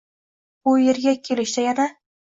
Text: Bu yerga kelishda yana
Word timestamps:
Bu 0.69 0.73
yerga 0.85 1.15
kelishda 1.29 1.69
yana 1.71 1.91